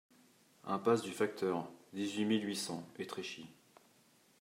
Impasse 0.63 1.03
du 1.03 1.11
Facteur, 1.11 1.69
dix-huit 1.93 2.25
mille 2.25 2.43
huit 2.47 2.55
cents 2.55 2.89
Étréchy 2.97 3.45